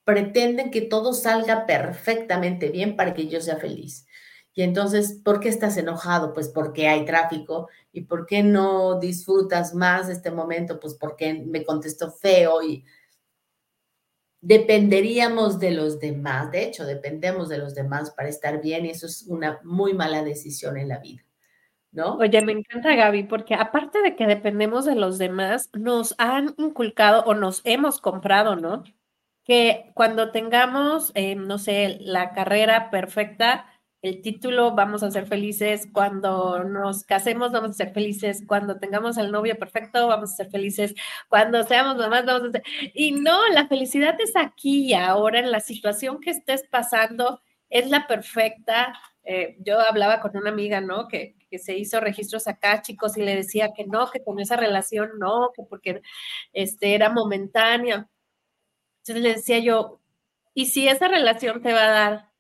[0.06, 4.06] pretenden que todo salga perfectamente bien para que yo sea feliz.
[4.54, 6.34] Y entonces, ¿por qué estás enojado?
[6.34, 7.68] Pues porque hay tráfico.
[7.92, 10.80] ¿Y por qué no disfrutas más de este momento?
[10.80, 12.86] Pues porque me contestó feo y
[14.40, 16.52] dependeríamos de los demás.
[16.52, 20.24] De hecho, dependemos de los demás para estar bien y eso es una muy mala
[20.24, 21.25] decisión en la vida.
[22.20, 27.24] Oye, me encanta Gaby, porque aparte de que dependemos de los demás, nos han inculcado
[27.26, 28.84] o nos hemos comprado, ¿no?
[29.46, 33.68] Que cuando tengamos, eh, no sé, la carrera perfecta,
[34.02, 39.18] el título, vamos a ser felices, cuando nos casemos, vamos a ser felices, cuando tengamos
[39.18, 40.94] el novio perfecto, vamos a ser felices,
[41.30, 42.64] cuando seamos mamás, vamos a ser...
[42.94, 47.90] Y no, la felicidad es aquí y ahora, en la situación que estés pasando, es
[47.90, 48.94] la perfecta.
[49.26, 51.08] Eh, yo hablaba con una amiga, ¿no?
[51.08, 55.12] Que, se hizo registros acá, chicos, y le decía que no, que con esa relación
[55.20, 56.02] no, que porque
[56.52, 58.10] este, era momentánea.
[59.00, 60.02] Entonces le decía yo,
[60.54, 62.32] ¿y si esa relación te va a dar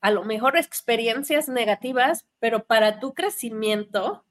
[0.00, 4.24] a lo mejor experiencias negativas, pero para tu crecimiento,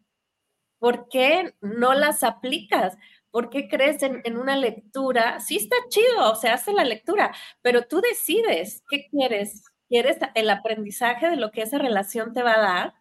[0.79, 2.97] ¿por qué no las aplicas?
[3.29, 5.39] ¿Por qué crees en, en, una lectura?
[5.39, 9.63] Sí está chido, o sea, hace la lectura, pero tú decides qué quieres.
[9.93, 12.93] ¿Quieres el aprendizaje de lo que esa relación te va a dar?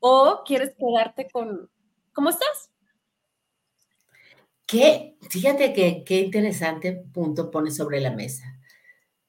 [0.00, 1.68] o quieres quedarte con
[2.12, 2.70] cómo estás.
[4.66, 8.44] Qué, fíjate que qué interesante punto pones sobre la mesa.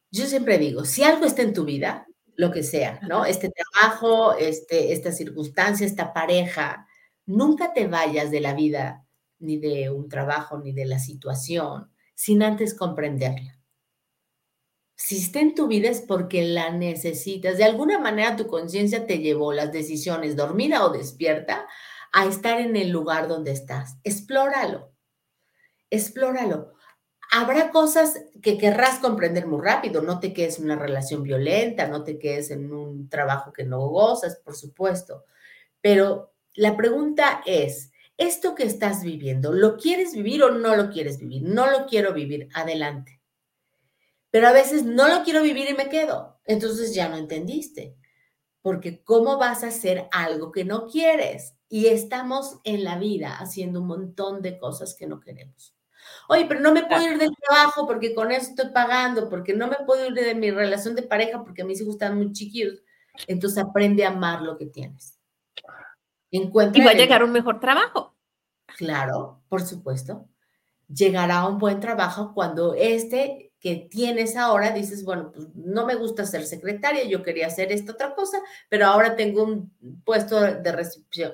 [0.10, 3.26] Yo siempre digo, si algo está en tu vida, lo que sea, ¿no?
[3.26, 6.88] Este trabajo, este, esta circunstancia, esta pareja,
[7.26, 9.06] nunca te vayas de la vida,
[9.40, 13.57] ni de un trabajo, ni de la situación, sin antes comprenderla.
[14.98, 17.58] Si está en tu vida es porque la necesitas.
[17.58, 21.68] De alguna manera tu conciencia te llevó las decisiones, dormida o despierta,
[22.12, 23.98] a estar en el lugar donde estás.
[24.04, 24.92] Explóralo.
[25.92, 26.74] Explóralo.
[27.32, 30.02] Habrá cosas que querrás comprender muy rápido.
[30.02, 33.88] No te quedes en una relación violenta, no te quedes en un trabajo que no
[33.90, 35.26] gozas, por supuesto.
[35.80, 41.20] Pero la pregunta es, ¿esto que estás viviendo, lo quieres vivir o no lo quieres
[41.20, 41.44] vivir?
[41.44, 42.50] No lo quiero vivir.
[42.56, 43.17] Adelante
[44.32, 46.40] pero a veces no lo quiero vivir y me quedo.
[46.46, 47.96] Entonces ya no entendiste.
[48.62, 51.56] Porque ¿cómo vas a hacer algo que no quieres?
[51.70, 55.78] Y estamos en la vida haciendo un montón de cosas que no queremos.
[56.30, 59.68] Oye, pero no me puedo ir del trabajo porque con eso estoy pagando, porque no
[59.68, 62.80] me puedo ir de mi relación de pareja porque a mis hijos están muy chiquitos.
[63.28, 65.18] Entonces aprende a amar lo que tienes.
[66.32, 68.16] Encuentra y va a llegar un mejor trabajo.
[68.78, 70.28] Claro, por supuesto.
[70.88, 76.46] Llegará un buen trabajo cuando este tienes ahora, dices, bueno, pues no me gusta ser
[76.46, 78.40] secretaria, yo quería hacer esta otra cosa,
[78.70, 80.62] pero ahora tengo un puesto de,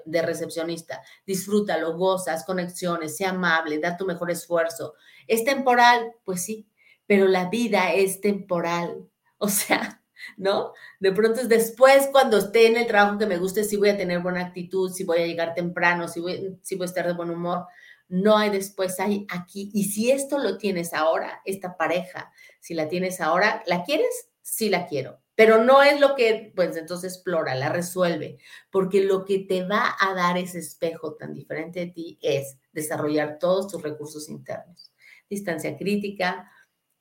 [0.06, 1.02] de recepcionista.
[1.26, 4.96] Disfrútalo, gozas, conexiones, sea amable, da tu mejor esfuerzo.
[5.28, 6.14] ¿Es temporal?
[6.24, 6.68] Pues sí,
[7.08, 9.08] pero la vida es temporal.
[9.44, 10.02] O sea,
[10.38, 10.72] ¿no?
[11.02, 13.98] De pronto es después, cuando esté en el trabajo que me guste, si voy a
[13.98, 17.12] tener buena actitud, si voy a llegar temprano, si voy, si voy a estar de
[17.12, 17.66] buen humor
[18.08, 19.72] no hay después, hay aquí.
[19.74, 24.30] Y si esto lo tienes ahora, esta pareja, si la tienes ahora, ¿la quieres?
[24.42, 25.20] Sí la quiero.
[25.36, 28.38] Pero no es lo que, pues entonces explora, la resuelve,
[28.70, 33.40] porque lo que te va a dar ese espejo tan diferente de ti es desarrollar
[33.40, 34.92] todos tus recursos internos.
[35.30, 36.52] Distancia crítica,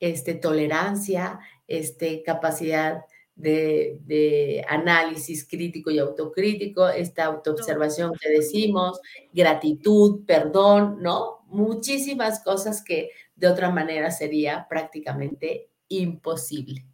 [0.01, 3.03] este, tolerancia, este, capacidad
[3.35, 9.01] de, análisis crítico y autocrítico, esta autoobservación que decimos,
[9.33, 11.45] gratitud, perdón, ¿no?
[11.47, 16.87] Muchísimas cosas que de otra manera sería prácticamente imposible.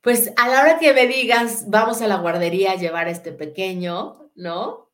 [0.00, 3.32] Pues a la hora que me digas, vamos a la guardería a llevar a este
[3.32, 4.88] pequeño, ¿no?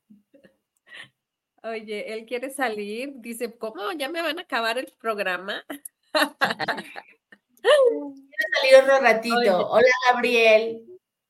[1.63, 3.91] Oye, él quiere salir, dice, ¿cómo?
[3.93, 5.65] ¿Ya me van a acabar el programa?
[7.65, 8.15] Quiero
[8.61, 9.69] salir otro ratito.
[9.71, 10.85] Hola, Gabriel.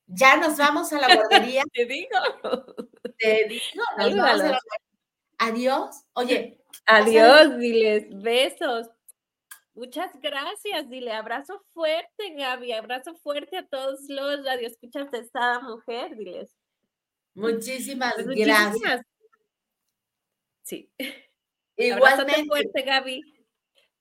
[0.07, 1.63] Ya nos vamos a la guardería.
[1.73, 2.19] Te digo.
[3.19, 4.59] Te digo, nos vamos a la
[5.39, 6.05] Adiós.
[6.15, 6.61] Oye.
[6.87, 8.89] Adiós, diles, besos.
[9.75, 16.17] Muchas gracias, dile abrazo fuerte, Gaby, abrazo fuerte a todos los radioescuchas de esta mujer,
[16.17, 16.55] diles.
[17.35, 19.03] Muchísimas pues gracias.
[20.63, 20.89] Sí.
[21.77, 22.45] Igualmente.
[22.47, 23.34] fuerte, Gaby.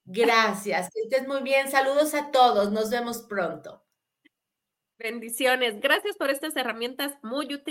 [0.06, 1.70] Gracias, que estés muy bien.
[1.72, 3.84] Saludos a todos, nos vemos pronto.
[5.00, 5.80] Bendiciones.
[5.82, 7.64] Gracias por estas herramientas muy útiles.